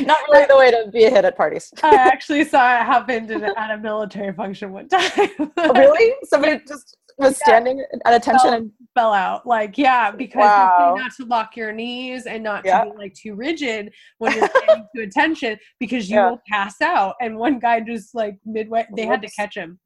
[0.02, 1.72] Not really the way to be a hit at parties.
[1.82, 5.10] I actually saw it happen at a military function one time.
[5.58, 6.14] oh, really?
[6.26, 9.46] Somebody just was standing at attention fell, and fell out.
[9.48, 10.96] Like, yeah, because Wow.
[10.98, 12.84] not to lock your knees and not Yeah.
[12.86, 16.32] to be like too rigid when you're standing to attention because you Yeah.
[16.32, 17.16] will pass out.
[17.22, 19.80] And one guy just like midway, they had to catch him.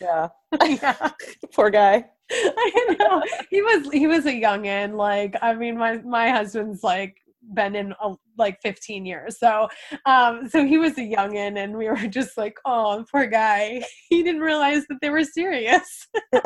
[0.00, 0.28] yeah,
[0.64, 1.10] yeah.
[1.54, 2.04] poor guy.
[2.56, 3.22] I know.
[3.50, 4.96] He was he was a youngin.
[4.96, 7.16] Like, I mean, my my husband's like
[7.54, 9.38] been in uh, like 15 years.
[9.38, 9.68] So
[10.06, 13.82] um so he was a youngin and we were just like, oh, poor guy.
[14.08, 16.06] He didn't realize that they were serious.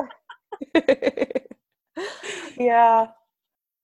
[2.58, 3.06] yeah.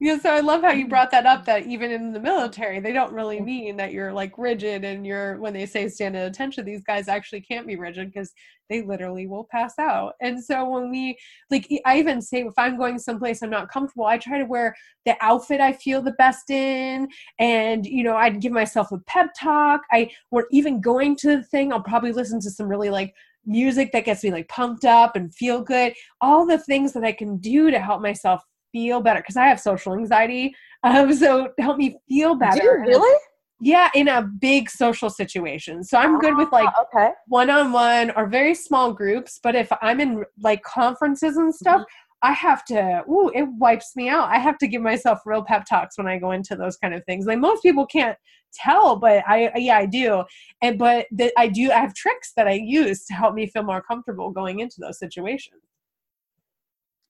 [0.02, 0.88] Yeah, so I love how you mm-hmm.
[0.88, 4.36] brought that up that even in the military, they don't really mean that you're like
[4.36, 8.12] rigid and you're when they say stand at attention, these guys actually can't be rigid
[8.12, 8.32] because
[8.68, 10.14] they literally will pass out.
[10.20, 11.16] And so when we
[11.52, 14.74] like I even say if I'm going someplace I'm not comfortable, I try to wear
[15.06, 17.06] the outfit I feel the best in
[17.38, 19.82] and you know, I'd give myself a pep talk.
[19.92, 23.14] I or even going to the thing, I'll probably listen to some really like
[23.46, 25.94] music that gets me like pumped up and feel good.
[26.20, 28.42] All the things that I can do to help myself
[28.72, 30.54] feel better because I have social anxiety.
[30.82, 32.58] Um, so help me feel better.
[32.60, 33.18] Do you really?
[33.60, 35.84] Yeah, in a big social situation.
[35.84, 37.12] So I'm good with like Ah, okay.
[37.28, 39.38] one on one or very small groups.
[39.40, 41.84] But if I'm in like conferences and stuff,
[42.24, 44.28] I have to, ooh, it wipes me out.
[44.28, 47.04] I have to give myself real pep talks when I go into those kind of
[47.04, 47.26] things.
[47.26, 48.16] Like most people can't
[48.52, 50.24] tell, but I, yeah, I do.
[50.60, 53.62] And, but that I do, I have tricks that I use to help me feel
[53.64, 55.62] more comfortable going into those situations.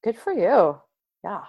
[0.03, 0.81] Good for you.
[1.25, 1.43] Yeah.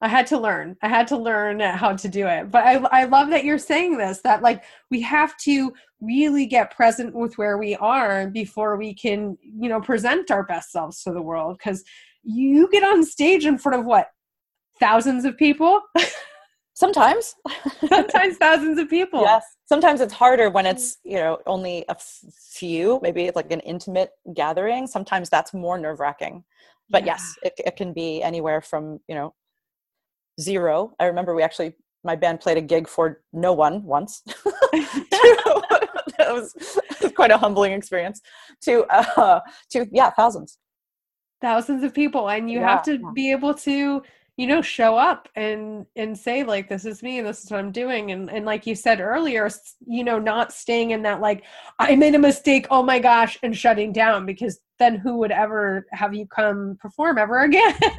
[0.00, 0.76] I had to learn.
[0.80, 2.52] I had to learn how to do it.
[2.52, 6.74] But I, I love that you're saying this that like we have to really get
[6.74, 11.12] present with where we are before we can, you know, present our best selves to
[11.12, 11.58] the world.
[11.58, 11.82] Because
[12.22, 14.10] you get on stage in front of what?
[14.78, 15.80] Thousands of people?
[16.74, 17.34] Sometimes.
[17.88, 19.22] Sometimes thousands of people.
[19.22, 19.44] Yes.
[19.66, 20.76] Sometimes it's harder when mm-hmm.
[20.76, 22.20] it's, you know, only a f-
[22.52, 24.86] few, maybe it's like an intimate gathering.
[24.86, 26.44] Sometimes that's more nerve wracking.
[26.90, 27.12] But Yeah.
[27.12, 29.34] yes, it, it can be anywhere from, you know,
[30.40, 30.94] zero.
[30.98, 31.74] I remember we actually,
[32.04, 34.22] my band played a gig for no one once.
[36.18, 36.54] that was,
[37.02, 38.20] was quite a humbling experience
[38.62, 39.40] to, uh,
[39.72, 40.58] to, yeah, thousands.
[41.40, 44.02] thousands of people and you have to be able to
[44.38, 47.58] you know show up and and say like this is me and this is what
[47.58, 49.50] i'm doing and and like you said earlier
[49.84, 51.44] you know not staying in that like
[51.80, 55.84] i made a mistake oh my gosh and shutting down because then who would ever
[55.90, 57.74] have you come perform ever again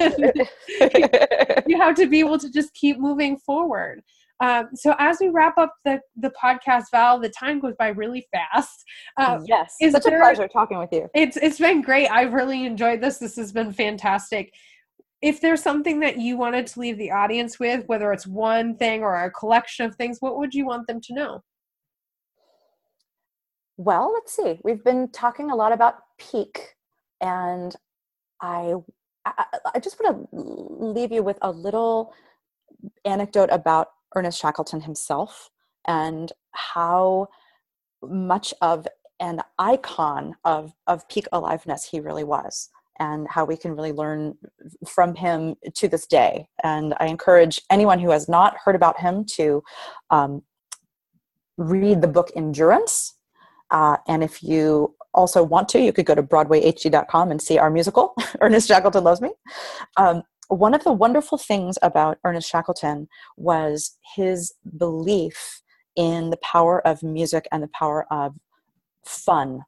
[1.66, 4.02] you have to be able to just keep moving forward
[4.42, 8.26] um, so as we wrap up the the podcast val the time goes by really
[8.32, 8.84] fast
[9.18, 9.76] uh, yes.
[9.78, 11.08] Such a pleasure talking with you.
[11.14, 12.08] it's it's been great.
[12.08, 13.18] I've really enjoyed this.
[13.18, 14.52] This has been fantastic.
[15.22, 19.02] If there's something that you wanted to leave the audience with, whether it's one thing
[19.02, 21.42] or a collection of things, what would you want them to know?
[23.76, 24.58] Well, let's see.
[24.64, 26.74] We've been talking a lot about peak,
[27.20, 27.74] and
[28.40, 28.74] I,
[29.24, 29.44] I,
[29.74, 32.14] I just want to leave you with a little
[33.04, 35.50] anecdote about Ernest Shackleton himself
[35.86, 37.28] and how
[38.02, 38.86] much of
[39.18, 44.34] an icon of, of peak aliveness he really was and how we can really learn
[44.86, 49.24] from him to this day and i encourage anyone who has not heard about him
[49.24, 49.62] to
[50.10, 50.42] um,
[51.56, 53.14] read the book endurance
[53.70, 57.70] uh, and if you also want to, you could go to BroadwayHD.com and see our
[57.70, 59.30] musical, Ernest Shackleton Loves Me.
[59.96, 65.62] Um, one of the wonderful things about Ernest Shackleton was his belief
[65.96, 68.36] in the power of music and the power of
[69.04, 69.62] fun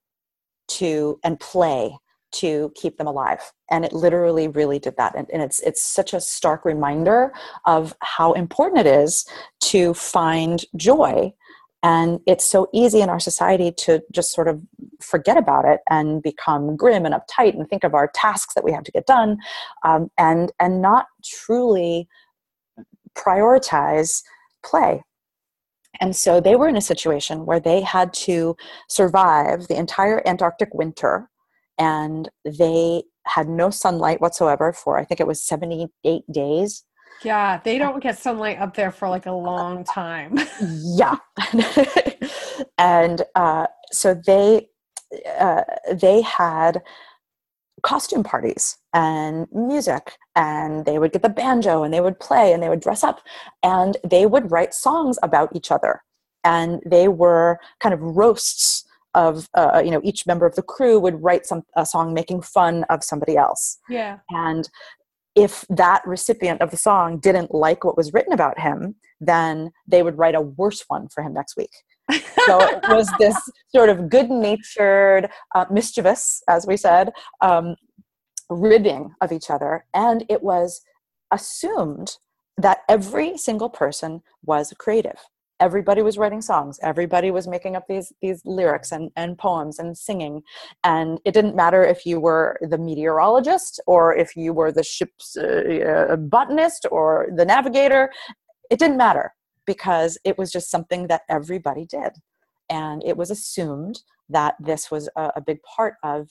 [0.69, 1.97] to and play
[2.33, 3.53] to keep them alive.
[3.71, 5.15] And it literally really did that.
[5.17, 7.33] And, and it's it's such a stark reminder
[7.67, 9.27] of how important it is
[9.61, 11.33] to find joy.
[11.85, 14.63] And it's so easy in our society to just sort of
[15.01, 18.73] forget about it and become grim and uptight and think of our tasks that we
[18.73, 19.39] have to get done
[19.85, 22.09] um, and and not truly
[23.17, 24.23] prioritize
[24.65, 25.03] play.
[26.01, 28.57] And so they were in a situation where they had to
[28.89, 31.29] survive the entire antarctic winter
[31.79, 36.85] and they had no sunlight whatsoever for i think it was 78 days.
[37.23, 40.39] Yeah, they don't get sunlight up there for like a long time.
[40.61, 41.17] yeah.
[42.79, 44.69] And uh, so they
[45.39, 45.63] uh,
[45.95, 46.83] they had
[47.83, 52.63] costume parties and music and they would get the banjo and they would play and
[52.63, 53.21] they would dress up
[53.63, 56.03] and they would write songs about each other.
[56.45, 58.85] And they were kind of roasts
[59.15, 62.41] of uh, you know each member of the crew would write some a song making
[62.41, 64.19] fun of somebody else yeah.
[64.31, 64.69] and
[65.35, 70.03] if that recipient of the song didn't like what was written about him, then they
[70.03, 71.71] would write a worse one for him next week.
[72.11, 73.37] so it was this
[73.75, 77.77] sort of good natured, uh, mischievous, as we said, um,
[78.51, 79.87] ribbing of each other.
[79.95, 80.83] And it was
[81.31, 82.19] assumed
[82.59, 85.19] that every single person was creative
[85.63, 89.97] everybody was writing songs everybody was making up these these lyrics and, and poems and
[89.97, 90.43] singing.
[90.85, 95.37] And it didn't matter if you were the meteorologist or if you were the ship's
[95.37, 98.11] uh, uh, botanist or the navigator.
[98.71, 99.33] It didn't matter
[99.67, 102.13] because it was just something that everybody did.
[102.69, 106.31] And it was assumed that this was a, a big part of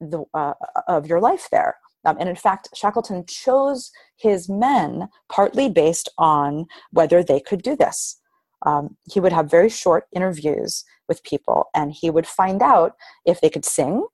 [0.00, 0.54] the uh,
[0.88, 1.76] of your life there.
[2.06, 7.76] Um, and in fact, Shackleton chose his men partly based on whether they could do
[7.76, 8.20] this
[8.64, 12.92] um, he would have very short interviews with people and he would find out
[13.26, 14.06] if they could sing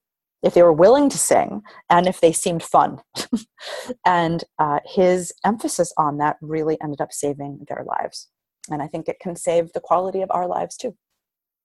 [0.43, 3.01] if they were willing to sing and if they seemed fun.
[4.07, 8.29] And uh, his emphasis on that really ended up saving their lives.
[8.71, 10.97] And i think it can save the quality of our lives too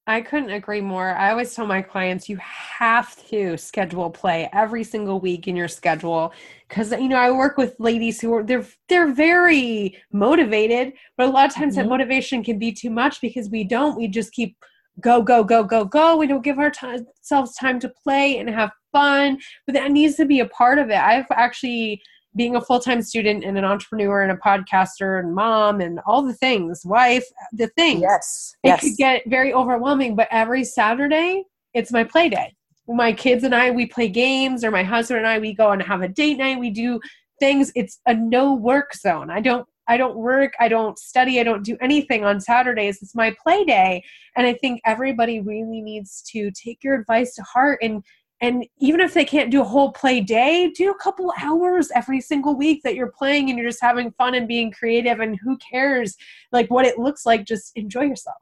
[0.08, 1.16] I couldn't agree more.
[1.16, 5.68] I always tell my clients you have to schedule play every single week in your
[5.68, 6.32] schedule
[6.70, 11.32] cuz you know I work with ladies who are they're they're very motivated, but a
[11.32, 11.84] lot of times mm-hmm.
[11.84, 14.56] that motivation can be too much because we don't we just keep
[15.00, 19.40] go go go go go we don't give ourselves time to play and have fun,
[19.66, 21.00] but that needs to be a part of it.
[21.00, 22.02] I've actually
[22.36, 26.34] being a full-time student and an entrepreneur and a podcaster and mom and all the
[26.34, 28.02] things wife the things.
[28.02, 28.82] Yes it yes.
[28.82, 32.56] could get very overwhelming but every saturday it's my play day.
[32.88, 35.82] My kids and i we play games or my husband and i we go and
[35.82, 37.00] have a date night we do
[37.40, 37.72] things.
[37.76, 39.30] It's a no work zone.
[39.30, 43.02] I don't i don't work i don't study i don't do anything on saturdays.
[43.02, 44.04] It's my play day.
[44.36, 48.04] And i think everybody really needs to take your advice to heart and
[48.46, 52.22] and even if they can't do a whole play day do a couple hours every
[52.22, 55.58] single week that you're playing and you're just having fun and being creative and who
[55.58, 56.16] cares
[56.52, 58.38] like what it looks like just enjoy yourself.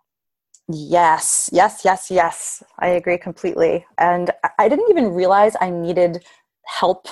[0.68, 2.64] Yes yes yes yes.
[2.80, 3.86] I agree completely.
[3.98, 6.26] And i didn't even realize i needed
[6.66, 7.08] help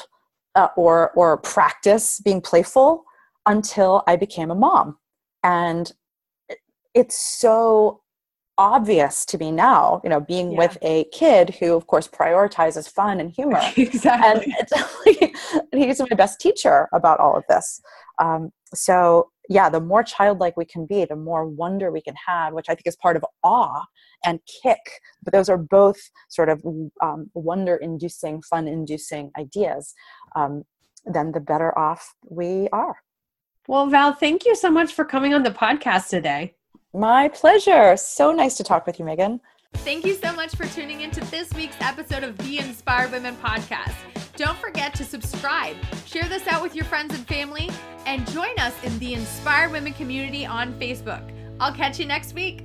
[0.56, 3.04] uh, or or practice being playful
[3.46, 4.98] until i became a mom.
[5.44, 5.92] And
[6.94, 8.01] it's so
[8.62, 10.58] obvious to me now you know being yeah.
[10.60, 13.60] with a kid who of course prioritizes fun and humor.
[13.78, 14.54] Exactly.
[14.74, 15.36] And,
[15.84, 17.82] he's my best teacher about all of this.
[18.20, 22.54] Um, so yeah the more childlike we can be the more wonder we can have
[22.54, 23.84] which i think is part of awe
[24.24, 24.84] and kick.
[25.24, 26.00] But those are both
[26.30, 26.64] sort of
[27.02, 29.94] um, wonder inducing fun inducing ideas
[30.36, 30.64] um,
[31.06, 32.98] then the better off we are.
[33.68, 36.56] Well val thank you so much for coming on the podcast today
[36.94, 37.96] my pleasure.
[37.98, 39.42] So nice to talk with you, Megan.
[39.74, 43.96] Thank you so much for tuning into this week's episode of the Inspired Women Podcast.
[44.36, 45.76] Don't forget to subscribe,
[46.06, 47.70] share this out with your friends and family,
[48.06, 51.32] and join us in the Inspired Women community on Facebook.
[51.60, 52.64] I'll catch you next week.